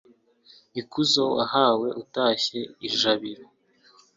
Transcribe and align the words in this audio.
ikuzo 0.81 1.23
wahawe 1.35 1.87
utashye 2.01 2.59
i 2.87 2.89
jabiro 2.99 3.45